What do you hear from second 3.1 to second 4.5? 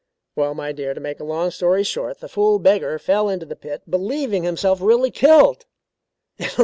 into the pit, believing